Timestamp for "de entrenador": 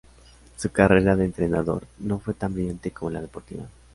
1.15-1.83